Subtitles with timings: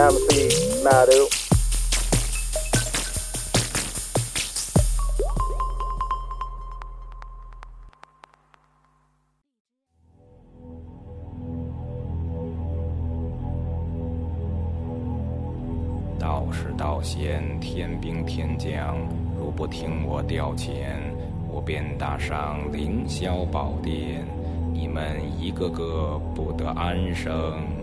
[0.00, 0.08] 道
[16.50, 18.96] 士道仙天兵天将
[19.38, 20.96] 如不听我调遣
[21.46, 24.24] 我便打上凌霄宝殿
[24.72, 27.79] 你们一个个不得安生。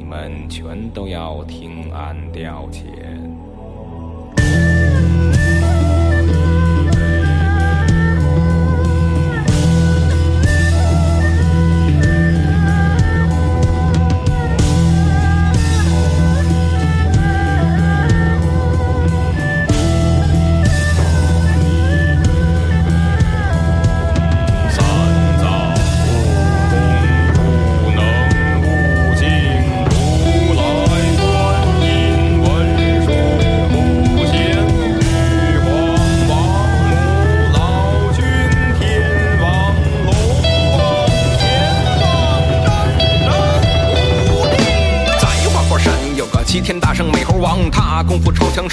[0.00, 3.29] 你们全都要听俺调遣。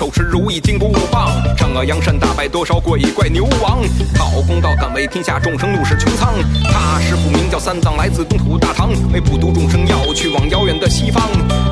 [0.07, 3.81] 手持如意金箍棒，上个阳山打败多少鬼怪牛王，
[4.15, 6.35] 讨公道敢为天下众生怒视穹苍。
[6.71, 11.21] 他师傅名叫三藏，来自东土大唐，为普度众生要去往遥远的西方。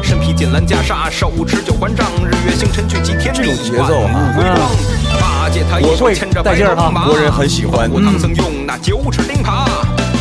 [0.04, 4.70] 身披锦兰袈裟，手持九环杖，日月星辰聚集天地，这种节奏啊万物辉光。
[5.22, 9.66] 八戒他一手牵着白龙马，国人很喜欢我唐僧用那九齿钉耙，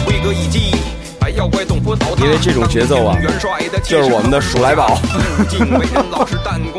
[0.06, 0.76] 挥戈一击。
[2.22, 3.18] 因为这种节奏啊
[3.82, 4.98] 就是我们的鼠来宝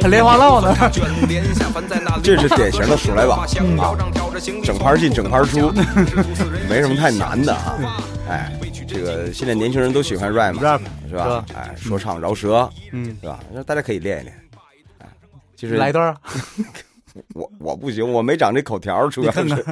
[0.09, 0.73] 莲花落呢
[2.23, 5.71] 这是典型的鼠来宝香腰仗挑着行李整盘进整盘出，
[6.69, 7.77] 没什么太难的啊。
[8.29, 8.51] 哎，
[8.88, 11.45] 这个现在年轻人都喜欢 rap，rap，是吧？
[11.55, 13.39] 哎，说唱饶舌，嗯，是吧？
[13.53, 14.35] 那大家可以练一练。
[14.99, 15.07] 哎，
[15.55, 16.17] 其实来一段啊，
[17.35, 19.66] 我我不行，我没长这口条，主要是。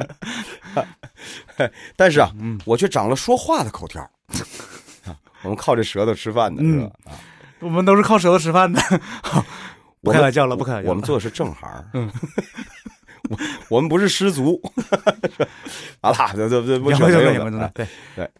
[1.96, 4.08] 但是啊，嗯我却长了说话的口条。
[5.44, 6.90] 啊我们靠这舌头吃饭的是吧？
[7.04, 7.12] 啊，
[7.60, 8.80] 我们都是靠舌头吃饭的。
[10.02, 10.90] 不开玩笑了，不开玩笑了。
[10.90, 11.70] 我们做的是正行。
[11.92, 12.10] 嗯，
[13.30, 13.38] 我
[13.76, 14.60] 我们不是失足。
[16.02, 17.70] 好了，这这这不扯这个言归正传。
[17.74, 18.30] 对，对，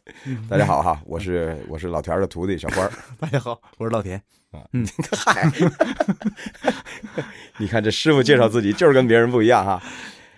[0.49, 2.91] 大家好哈，我是我是老田的徒弟小花儿。
[3.19, 4.21] 大家好，我是老田。
[4.73, 5.51] 嗯嗨，
[7.59, 9.83] 你看这师傅介绍自己就是跟别人不一样哈。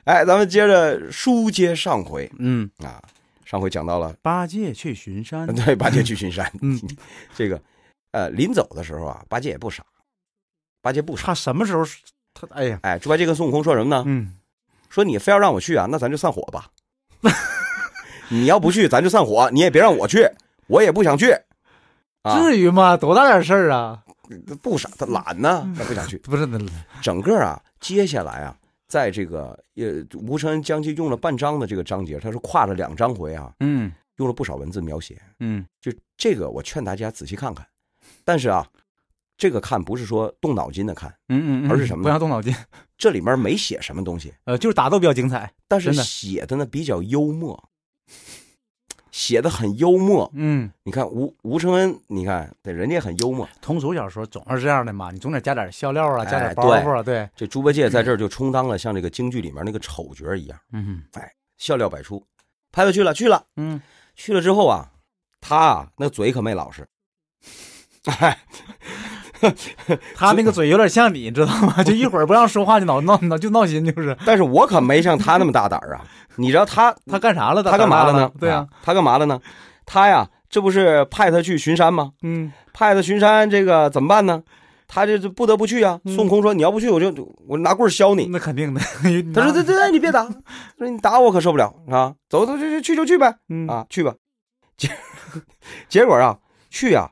[0.05, 3.03] 哎，咱们接着书接上回嗯，啊，
[3.47, 5.47] 上回讲到了八戒去巡山。
[5.65, 6.79] 对八戒去巡山，嗯，
[7.35, 7.59] 这个
[8.11, 9.83] 呃临走的时候啊，八戒也不傻，
[10.83, 11.29] 八戒不傻。
[11.29, 11.85] 他什么时候？
[12.35, 14.03] 他哎呀，哎，猪八戒跟孙悟空说什么呢？
[14.07, 14.35] 嗯，
[14.91, 16.67] 说你非要让我去啊，那咱就散伙吧。
[18.29, 19.49] 你要不去，咱就散伙。
[19.53, 20.29] 你也别让我去，
[20.67, 21.31] 我也不想去。
[22.23, 22.97] 啊，至于吗？
[22.97, 24.03] 多大点事儿啊？
[24.61, 26.19] 不傻，他懒呢，他不想去。
[26.19, 26.59] 不是那，
[27.01, 28.57] 整个啊，接下来啊，
[28.89, 35.21] 在这个呃，吴承恩将近用了半章的这个章节，他是跨了两章回啊，嗯用了不少文字描写。
[35.41, 37.67] 嗯就这个，我劝大家仔细看看。
[38.25, 38.67] 但是啊，
[39.37, 42.55] 这个看不是说动脑筋的看，嗯嗯，而是什么不要动脑筋。
[42.97, 45.53] 这里面没写什么东西，呃，就是打斗比较精彩。
[45.69, 47.69] 但是写的呢比较幽默，
[49.17, 50.31] 写的很幽默。
[50.35, 53.49] 嗯，你看吴吴承恩，你看对人家很幽默。
[53.63, 62.23] 通俗小说总是这样的嘛，你总得加点笑料啊，加点哎包袱啊，对，这猪八戒在这儿就充当了像这个京剧里面那个丑角一样，嗯哎笑料百出。
[62.71, 63.81] 拍了去了，去了，嗯，
[64.15, 64.93] 去了之后啊，
[65.41, 66.87] 他啊那嘴可没老实，
[68.21, 68.39] 哎，
[70.15, 71.83] 他那个嘴有点像你，知道吗？
[71.85, 76.05] 就一会儿不让说话，就闹闹闹就闹心，就是但是我可没像他那么大胆儿啊！
[76.37, 77.63] 你知道他他干啥了？
[77.63, 78.31] 他干嘛了呢？
[78.41, 79.41] 对啊，，他干嘛了呢？
[79.85, 82.13] 他呀，这不是派他去巡山吗？
[82.23, 84.43] 嗯派他巡山，这个怎么办呢？
[84.89, 85.99] 他这这不得不去啊。
[86.05, 87.13] 嗯孙悟空说：“你要不去，我就
[87.49, 88.27] 我拿棍削你。
[88.27, 88.81] 那肯定的。”
[89.35, 90.25] 他说：“这这哎你别打，
[90.79, 92.15] 说你打我可受不了啊！
[92.29, 94.15] 走走，去去就去呗嗯啊，去吧。”
[94.79, 94.89] 结
[95.89, 96.39] 结果啊，
[96.71, 97.11] 去啊，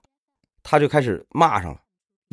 [0.62, 1.79] 他就开始骂上了。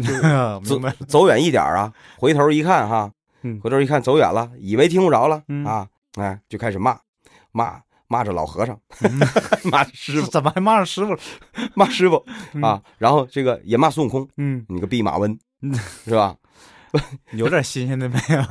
[0.63, 0.79] 走。
[1.07, 3.11] 走远一点啊，回头一看哈，
[3.43, 6.97] 嗯回头一看走远了，以为听不着了、嗯啊，哎，就开始骂，
[7.51, 9.19] 骂骂着老和尚，嗯
[9.71, 11.19] 骂着师傅，怎么还骂上师傅了？
[11.75, 12.25] 骂师傅
[12.61, 15.73] 啊，然后这个也骂孙悟空，嗯，你个弼马温嗯，
[16.05, 16.35] 是吧？
[17.31, 18.41] 有点新鲜的没有？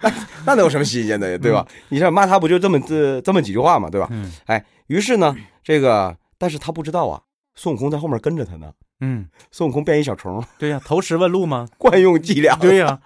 [0.00, 0.12] 那
[0.44, 1.64] 那能有什么新鲜的呀，对吧？
[1.90, 4.08] 你想骂他不就这么这这么几句话嘛，对吧？
[4.10, 7.22] 嗯哎，于是呢，这个但是他不知道啊，
[7.54, 11.68] 孙悟空在后面跟着他呢，嗯，孙悟空变一小虫，对呀，投石问路吗？
[11.78, 13.00] 惯用伎俩，对呀，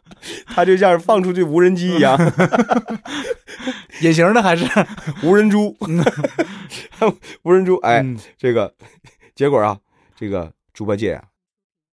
[0.46, 2.18] 他就像放出去无人机一样，
[4.02, 4.66] 隐形的还是。
[5.22, 5.76] 无人猪，
[7.42, 7.76] 无人猪。
[7.78, 8.18] 哎，嗯。
[8.36, 8.74] 这个
[9.34, 9.78] 结果啊，
[10.14, 11.24] 这个猪八戒啊，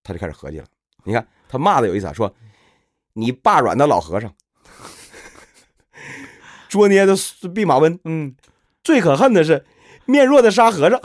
[0.03, 0.65] 他就开始合计了。
[1.03, 2.33] 你看他骂的有意思啊，说
[3.13, 4.33] 你霸软的老和尚，
[6.69, 7.13] 捉捏的
[7.53, 8.35] 弼马温，嗯，
[8.83, 9.65] 最可恨的是
[10.05, 10.97] 面弱的沙和尚。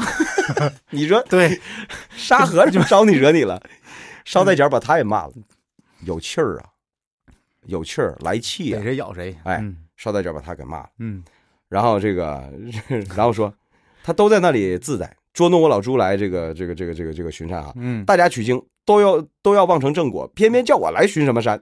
[0.90, 1.60] 你说 对，
[2.16, 3.60] 沙和尚就招你惹你了，
[4.24, 5.32] 捎带脚把他也骂了，
[6.04, 6.66] 有气儿啊，
[7.66, 9.36] 有气儿，来气逮啊，谁咬谁。
[9.44, 10.90] 哎嗯捎带脚把他给骂了。
[10.98, 11.24] 嗯
[11.68, 12.50] 然后这个，
[13.16, 13.52] 然后说
[14.02, 21.60] 他都在那里自在捉弄我老朱来这个这个这个这个这个巡山啊，嗯，大家取经都要都要望成正果，偏偏叫我来巡什么山？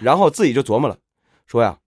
[0.00, 0.96] 然后自己就琢磨了，
[1.46, 1.78] 说呀，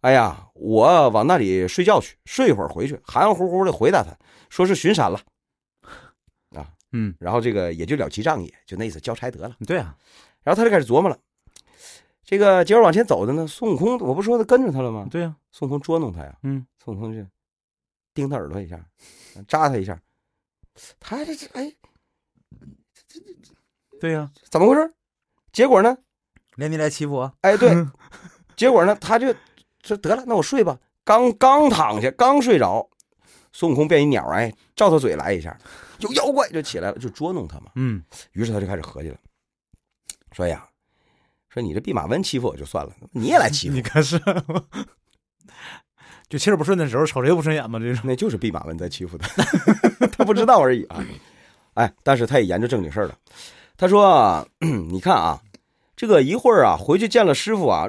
[0.00, 4.16] 哎呀，我往那里睡觉去，睡一会儿回去，含含糊糊的回答他，
[4.48, 5.20] 说是巡山了，
[6.50, 9.56] 啊嗯，然后这个也就了其仗义，就那意思交差得了。
[9.66, 9.96] 对啊，
[10.42, 11.18] 然后他就开始琢磨了，
[12.24, 15.08] 这个结果往前走的呢，孙悟空，我不说他跟着他了吗？
[15.10, 17.26] 对呀，孙悟空捉弄他呀，嗯，孙悟空就
[18.14, 18.78] 盯他耳朵一下，
[19.48, 20.00] 扎他一下，
[21.00, 21.74] 他这这哎
[24.00, 24.94] 对呀，怎么回事？
[25.52, 25.98] 结果呢？
[26.56, 27.32] 连你来欺负我。
[27.40, 27.74] 哎，对，
[28.54, 29.34] 结果呢，他就
[29.82, 30.78] 说得了，那我睡吧。
[31.04, 32.88] 刚刚躺下，刚睡着，
[33.52, 35.58] 孙悟空变一鸟，哎，照他嘴来一下，
[35.98, 37.72] 有妖怪就起来了，就捉弄他嘛。
[37.74, 38.02] 嗯，
[38.32, 39.16] 于是他就开始合计了，
[40.32, 40.64] 说呀，
[41.48, 44.20] 说你这弼马温欺负我就算了，你也来欺负你我，可是，
[46.28, 47.78] 就气儿不顺的时候，瞅谁不顺眼嘛？
[47.78, 48.00] 这是。
[48.04, 49.28] 那就是弼马温在欺负他，
[50.16, 51.04] 他不知道而已啊。
[51.74, 53.18] 哎，但是他也研究正经事儿了。
[53.76, 55.42] 他说啊：“你看啊，
[55.96, 57.86] 这个一会儿啊，回去见了师傅啊，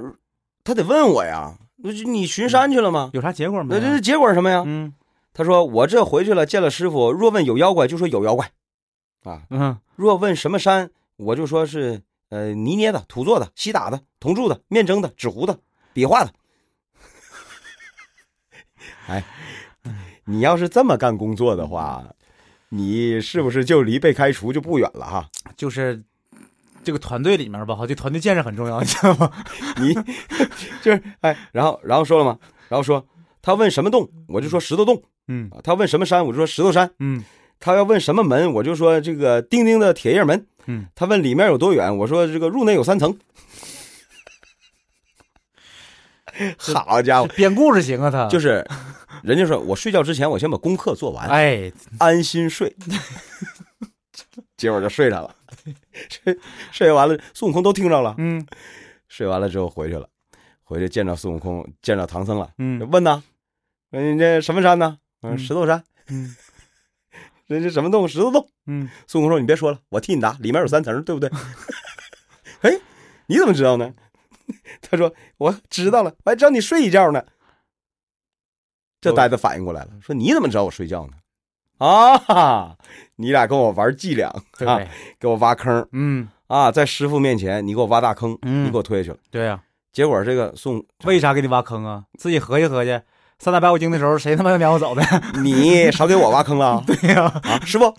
[0.63, 1.57] 他得问我呀，
[1.91, 3.09] 你巡山去了吗？
[3.13, 3.81] 有啥结果没有？
[3.81, 4.63] 那这结果是什么呀？
[4.65, 4.93] 嗯
[5.35, 8.51] 他说我这回去了，见了师傅，若问有妖怪，就说有妖怪，
[9.23, 15.57] 啊，嗯若问什么山，我就说是呃泥捏的、土做的、锡打的、铜铸的、面蒸的、纸糊的、
[15.91, 16.31] 笔画的。
[19.07, 19.23] 哎，
[20.25, 22.05] 你要是这么干工作的话，
[22.69, 25.29] 你是不是就离被开除就不远了哈？
[25.57, 26.03] 就是
[26.83, 29.31] 这个团队里面吧，哈，这团队建设很重要，你知道吗？
[29.79, 29.93] 你
[30.83, 32.37] 就是哎，然后然后说了吗？
[32.69, 33.05] 然后说
[33.41, 36.89] 他问什么洞，我就说石头洞嗯啊；他问什么山，我就说石头山。
[36.99, 37.23] 嗯
[37.59, 40.45] 他要问什么门，我就说这个钉钉的铁叶门。
[40.65, 43.17] 嗯，他问里面有多远，我说这个入内有三层。
[46.57, 48.65] 好家伙，编故事行啊，他就是
[49.21, 52.75] 人家说我睡觉之前，我先把功课做完，哎，安心睡。
[54.57, 55.33] 结果就睡着了，
[56.09, 56.39] 睡
[56.71, 58.15] 睡完了，孙悟空都听着了。
[58.17, 58.45] 嗯
[59.07, 60.07] 睡完了之后回去了，
[60.63, 63.21] 回去见着孙悟空，见着唐僧了，嗯问呐，
[63.91, 64.97] 你这什么山呢？
[65.21, 65.83] 嗯，嗯石头山。
[66.07, 66.35] 嗯
[67.47, 68.07] 人这什么洞？
[68.07, 68.49] 石头洞。
[68.65, 71.29] 嗯，孙悟空说：“你别说了，我替你答，里面有三层，对不对？”
[72.63, 72.71] 哎，
[73.27, 73.93] 你怎么知道呢？
[74.81, 77.23] 他说：“我知道了，我还知道你睡一觉呢。”
[79.01, 81.13] 这呆子反应过来了，说：“你怎么知道我睡觉呢？”
[81.79, 82.75] 啊，
[83.17, 84.87] 你俩跟我玩伎俩，啊，对，
[85.19, 89.17] 给我挖坑嗯啊，在师傅面前你给我挖大坑，嗯你给我推下去了。
[89.31, 89.59] 对呀，
[89.91, 92.03] 结果这个宋，为啥给你挖坑啊？
[92.17, 92.99] 自己合计合计，
[93.39, 95.01] 三打白骨精的时候，谁他妈要撵我走的？
[95.43, 96.83] 你少给我挖坑了啊！
[96.87, 97.93] 对呀，啊，师傅，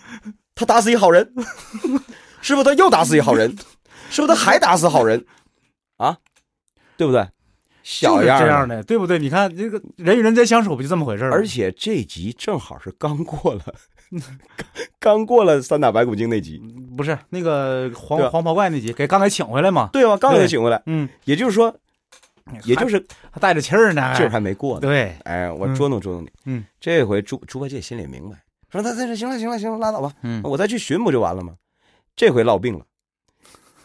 [0.55, 1.33] 他打死一好人，
[2.41, 3.55] 师傅他又打死一好人，
[4.09, 5.25] 师傅他还打死好人，
[5.97, 6.17] 啊，
[6.97, 7.27] 对不对？
[7.87, 9.19] 小样儿这样的，对不对？
[9.19, 11.35] 你看这个人与人之间相处不就这么回事儿吗？
[11.35, 13.61] 而且这集正好是刚过了，
[14.99, 16.59] 刚 刚过了三打白骨精那集，
[16.97, 19.89] 不是那个黄黄袍怪那集，给刚才请回来嘛？
[19.93, 20.17] 对吧？
[20.17, 21.71] 刚给对请回来，嗯，也就是说，
[22.63, 24.81] 也就是还带着气儿呢，劲儿还没过呢。
[24.81, 26.31] 对，哎，我嗯捉弄捉弄你。
[26.45, 28.35] 嗯，这回猪猪八戒心里明白，
[28.71, 31.53] 说那那行了行了行了，拉倒吧，嗯我再去寻不就完了吗？
[32.15, 32.83] 这回落病了，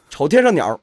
[0.08, 0.80] 瞅天上鸟，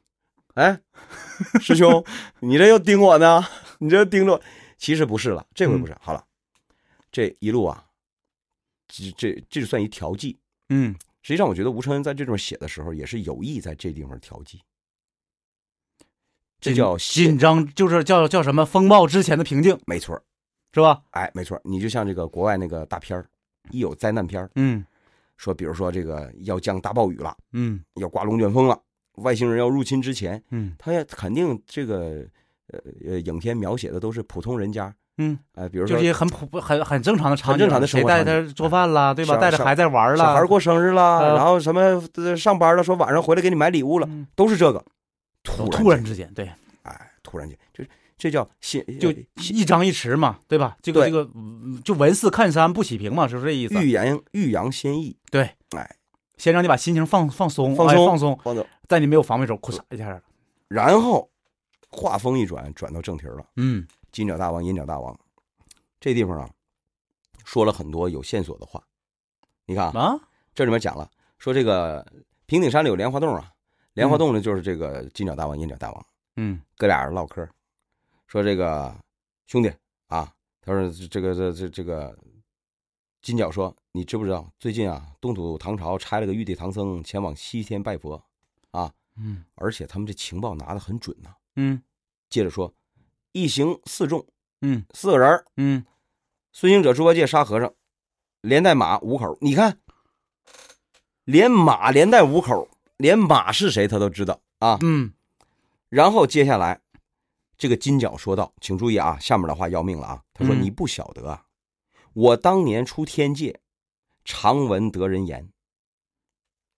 [0.53, 0.77] 哎，
[1.62, 2.04] 师兄，
[2.39, 3.44] 你这又盯我呢？
[3.80, 4.42] 你这又盯着我？
[4.77, 5.96] 其实不是了，这回不是。
[6.01, 6.24] 好了，
[7.12, 7.86] 这一路啊，
[8.88, 10.38] 这这这就算一调剂。
[10.70, 14.62] 嗯，实际上，我觉得吴承恩在这种写的时候，也是有意在这地方调剂。
[16.60, 20.20] 这叫紧张，就是叫叫什么风暴之前的平静，没错，
[20.74, 21.01] 是吧？
[21.12, 21.60] 哎，没错。
[21.63, 23.30] 你就像这个国外那个大片儿，
[23.70, 24.84] 一有灾难片儿，嗯
[25.38, 28.80] 说比如说这个要降大暴雨了，嗯要刮龙卷风了，
[29.17, 30.74] 外星人要入侵之前，嗯。
[30.79, 32.25] 他也肯定这个
[32.71, 39.38] 呃呃，影片描写的都是普通人家，嗯，呃，比如说就是很普很很正常的场景，很正常的生谁带他做饭啦，对吧？
[39.38, 41.36] 带着孩子玩了，小孩过生日啦，呃。
[41.36, 44.27] 然后什么呃上班了，说晚上回来给你买礼物了，嗯。
[44.36, 44.83] 都是这个，
[45.43, 46.50] 突突然之间，对，
[46.83, 47.57] 哎，突然间。
[47.74, 49.15] 就是这叫心就呃
[49.51, 50.75] 一张一弛嘛，对吧？
[50.81, 53.75] 这个这个嗯就文似看山不起平嘛，是不是这意思？
[53.75, 55.88] 欲扬欲扬先抑，对，哎，
[56.38, 60.22] 先让你把心情放放松，放松哎放松，放松，在你没有防备的时候，哭嚓一下，
[60.67, 61.29] 然后
[61.89, 63.46] 话锋一转，转到正题了。
[63.58, 63.86] 嗯。
[64.12, 65.20] 金角大王、银角大王，
[66.00, 66.50] 这地方啊，
[67.44, 68.82] 说了很多有线索的话。
[69.65, 70.20] 你看啊，啊，
[70.56, 72.06] 这里面讲了，说这个
[72.46, 73.51] 平顶山里有莲花洞啊，
[73.94, 76.06] 莲花洞呢就是这个金角大王、银角大王，
[76.38, 76.62] 嗯。
[76.77, 77.48] 哥俩人唠嗑，
[78.27, 78.96] 说这个
[79.46, 79.72] 兄弟
[80.08, 82.17] 啊，他说这个这这这个
[83.21, 88.24] 金角说，你知不知道最近啊，东土唐朝差了个玉帝唐僧前往西天拜佛，
[88.71, 91.81] 啊嗯而且他们这情报拿的很准呐、嗯
[92.29, 92.74] 接着说，
[93.31, 94.25] 一行四众，
[94.62, 95.86] 嗯四个人儿嗯，
[96.51, 97.74] 孙行者、猪八戒、沙和尚，
[98.41, 99.38] 连带马五口。
[99.41, 99.79] 你看，
[101.24, 104.77] 连马连带五口，连马是谁他都知道啊。
[104.81, 105.13] 嗯
[105.89, 106.81] 然后接下来，
[107.57, 111.45] 这个金角说道：“请注意啊，下面的话要命了啊。”他说：“嗯你不晓得啊，
[112.17, 113.59] 我当年出天界，
[114.25, 115.50] 常闻得人言。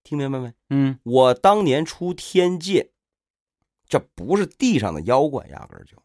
[0.03, 0.51] 听明白没？
[0.69, 2.91] 嗯我当年出天界，
[3.87, 5.95] 这不是地上的妖怪，压根儿就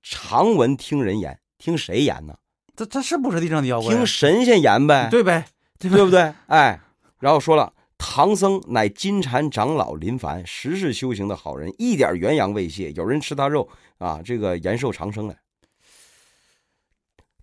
[0.00, 2.38] 常闻听人言，听谁言呢？
[2.74, 3.94] 这这是不是地上的妖怪啊？
[3.94, 5.10] 听神仙言呗。
[5.10, 5.46] 对呗？
[5.78, 6.32] 对不对？
[6.46, 6.80] 哎，
[7.18, 13.68] 然后说了，唐僧乃金蝉长老林凡，十世修行的好人，一点元阳未泄，有人吃他肉
[13.98, 15.38] 啊，这个延寿长生来。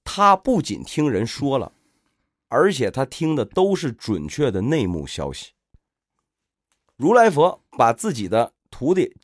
[0.09, 1.73] 他不仅听人说了，
[2.47, 5.51] 而且他听的都是准确的内幕消息。
[6.95, 9.17] 如来佛把自己的徒弟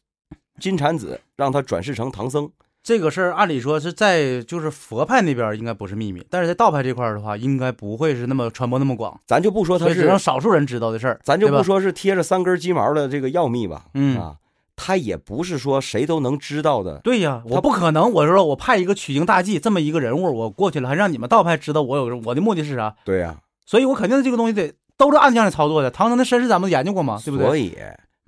[0.59, 2.51] 金蝉子让他转世成唐僧，
[2.83, 14.19] 这个事儿按理说是在就是佛派那边应该不是秘密，但是在道派这块儿的话，应该不会是那么传播那么广，咱就不说他是只让，少数人知道的事儿，咱就不说是贴着三根鸡毛的这个要密吧，嗯。
[14.19, 14.35] 啊，
[14.75, 16.99] 他也不是说谁都能知道的。
[16.99, 22.95] 对呀，我不可能，我说我派一个取经大计这么一个人物，我过去了，还让你们道派知道我有我的目的是啥？
[23.05, 25.91] 对呀、所以我肯定这个东西得都是暗箱里操作的。
[25.91, 27.21] 唐僧的身世咱们研究过吗？
[27.23, 27.45] 对不对？
[27.45, 27.77] 所以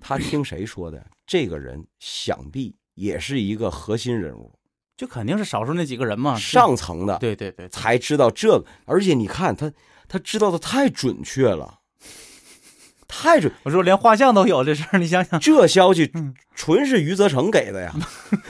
[0.02, 1.04] 他听谁说的？
[1.26, 4.54] 这个人想必也是一个核心人物，
[4.96, 6.36] 就肯定是少数那几个人嘛。
[6.38, 8.66] 上层的对对对，才知道这个。
[8.86, 9.72] 而且你看他，
[10.08, 11.80] 他知道的太准确了，
[13.22, 13.52] 太准。
[13.64, 17.94] 我说连画像都有这事儿，你想想，这消息嗯纯是余则成给的呀，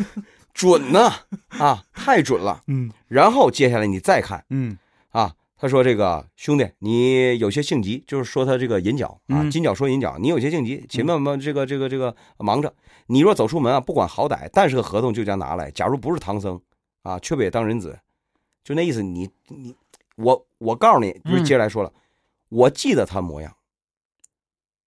[0.53, 1.11] 准呢
[1.49, 2.61] 啊，太准了。
[2.67, 4.77] 嗯然后接下来你再看嗯
[5.11, 12.73] 啊，他说这个兄弟，你有些性急，就是说他这个银角啊，嗯金角说银角，你有些性急，且慢慢这个这个这个忙着。
[13.07, 15.69] 你若走出门啊，不管好歹，但是个合同就将拿来。
[15.71, 16.59] 假如不是唐僧
[17.03, 17.99] 啊，却不也当人子，
[18.63, 19.29] 就那意思你。
[19.47, 19.75] 你
[20.15, 21.91] 我我告诉你，就是接下来说了，
[22.49, 23.53] 我记得他模样，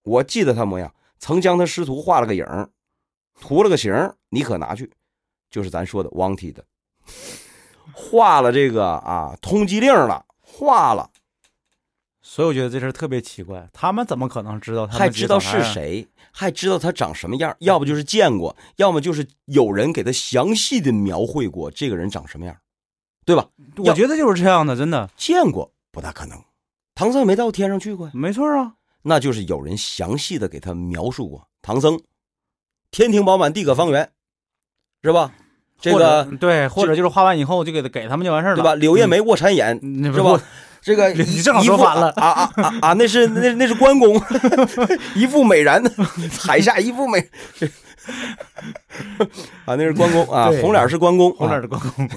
[0.08, 2.68] 我记得他模样，曾将他师徒画了个影儿
[3.40, 4.90] 涂了个形儿你可拿去，
[5.50, 6.64] 就是咱说的 wanted 的，
[7.92, 11.10] 画了这个啊通缉令了，画了。
[12.20, 15.40] 所以我觉得这事儿特别奇怪，他们怎么可能知道他们还知道？
[15.40, 22.54] 是谁，还知道他长什么样，要不就是见过，要么就是有人给他详细的描绘过这个人长什么样，
[23.24, 23.48] 对吧？
[23.78, 26.38] 我觉得就是这样的，真的见过不大可能，
[26.94, 28.74] 唐僧没到天上去过呀，没错啊。
[29.02, 32.00] 那就是有人详细的给他描述过唐僧，
[32.90, 34.10] 天庭饱满，地阁方圆，
[35.02, 35.32] 是吧？
[35.80, 38.74] 这个对，或者就是画完以后就给他给他们就完事儿了，对吧？
[38.74, 40.12] 柳叶眉卧蚕眼，嗯？
[40.12, 40.40] 是吧？
[40.80, 42.92] 这个 你一正好说反了啊啊啊啊！
[42.94, 44.20] 那是那那是关公，
[45.14, 45.82] 一副美髯，
[46.40, 47.18] 海下一副美
[49.64, 52.08] 啊，那是关公啊，红脸是关公，红脸是关公，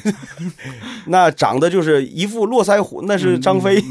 [1.07, 3.83] 那长得就是一副络腮胡，那是张飞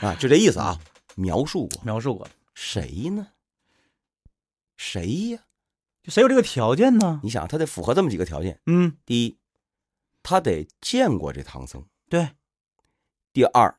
[0.00, 0.78] 啊，就这意思啊。
[1.16, 3.28] 描述过描述过，谁呢？
[4.76, 5.40] 谁呀？
[6.02, 7.20] 就谁有这个条件呢？
[7.22, 9.38] 你想，他得符合这么几个条件：嗯，第一，
[10.22, 12.30] 他得见过这唐僧；对，
[13.32, 13.78] 第二，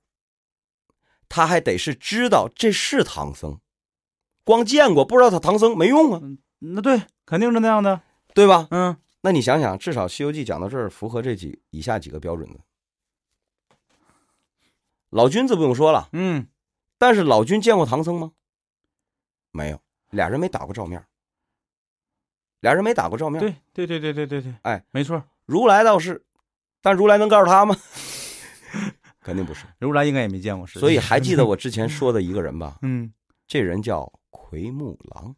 [1.28, 3.60] 他还得是知道这是唐僧，
[4.44, 6.22] 光见过不知道他唐僧没用啊，
[6.60, 8.02] 那对，肯定是那样的。
[8.34, 8.68] 对吧？
[8.72, 12.60] 嗯，那你想想，至少《西游记》讲到这儿，符合这几以下几个标准的。
[15.12, 16.48] 老君子不用说了，嗯，
[17.04, 18.32] 但是老君见过唐僧吗？
[19.52, 19.80] 没有，
[20.12, 21.04] 俩人没打过照面，
[22.62, 26.24] 俩人没打过照面。，对对对对对对对，哎，没错，如来倒是，
[26.82, 27.76] 但如来能告诉他吗？
[29.20, 29.66] 肯定不是。
[29.80, 32.78] 如来应该也没见过，所以还记得我之前说的一个人吧？
[32.88, 33.12] 嗯，
[33.48, 35.36] 这人叫奎木狼。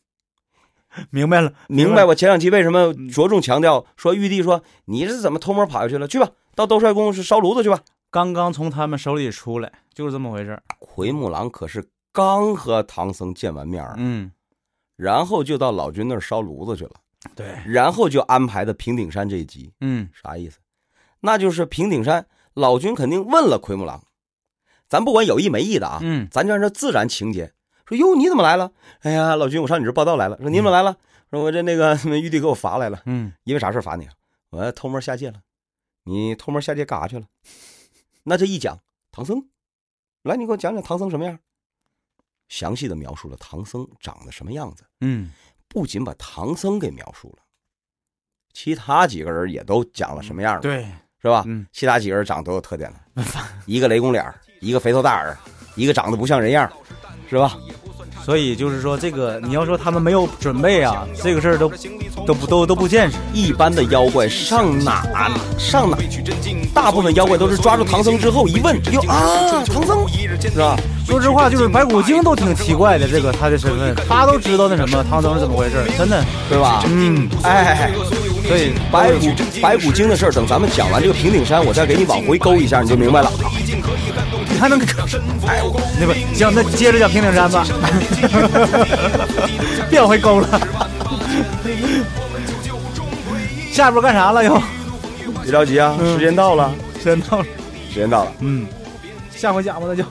[1.10, 6.08] 明白了，明白我前两期为什么着重强调说玉帝说你是怎么偷摸跑下去了？
[6.08, 7.82] 去吧，到兜率宫是烧炉子去吧。
[8.12, 10.62] 刚刚从他们手里出来，就是这么回事儿。
[10.78, 14.30] 奎木狼可是刚和唐僧见完面儿，嗯，
[14.96, 16.92] 然后就到老君那儿烧炉子去了，
[17.34, 20.58] 对，然后就安排的平顶山这一集，嗯啥意思？
[21.20, 24.04] 那就是平顶山老君肯定问了奎木狼，
[24.90, 27.54] 咱不管有意没意的啊，嗯咱就按照自然情节
[27.86, 28.72] 说，哟，你怎么来了？
[29.00, 30.36] 哎呀，老君，我上你这报道来了。
[30.36, 30.94] 说你怎么来了？
[31.30, 34.12] 说我这那个 玉帝给我罚来了，嗯因为啥事儿罚你啊？
[34.50, 35.40] 我偷摸下界了，
[36.04, 37.24] 你偷摸下界干啥去了？
[38.24, 38.78] 那这一讲，
[39.10, 39.48] 唐僧，
[40.22, 41.38] 来，你给我讲讲唐僧什么样？
[42.48, 45.30] 详细的描述了唐僧长得什么样子，嗯
[45.68, 47.42] 不仅把唐僧给描述了，
[48.52, 50.84] 其他几个人也都讲了什么样的，对，
[51.20, 51.42] 是吧？
[51.46, 53.00] 嗯其他几个人长得都有特点了，
[53.66, 55.34] 一个雷公脸儿，一个肥头大耳，
[55.76, 56.70] 一个长得不像人样，
[57.28, 57.56] 是吧？
[58.24, 61.70] 所以就是说这个你要说他们没有准备啊，这个事儿都
[62.26, 63.16] 都不都都不现实。
[63.32, 65.02] 一般的妖怪上哪
[65.58, 65.98] 上哪，
[66.72, 70.06] 大部分妖怪都是抓住唐僧之后一问，哟啊，唐僧
[70.40, 70.76] 是吧？
[71.06, 76.24] 说实话，就是白骨精都挺奇怪的，这个他的身份，他都知道那什么唐僧是怎么回事，真的。
[76.48, 76.84] 对吧？
[76.86, 77.90] 嗯，哎，
[78.46, 79.26] 所以白骨
[79.60, 83.32] 白骨精的事儿，等咱们讲完这个平顶山，我再给你往回勾一下，你就明白了。
[84.62, 84.78] 你还能，
[85.48, 85.60] 哎，
[85.98, 87.66] 那不行，那接着叫平顶山吧，
[89.90, 90.48] 别往回勾了。
[93.72, 94.62] 下一步干啥了又？
[95.42, 97.44] 别着急啊，时间到了，时间到了，
[97.92, 98.32] 时间到了。
[98.38, 98.64] 嗯，
[99.34, 100.04] 下回讲吧，那就。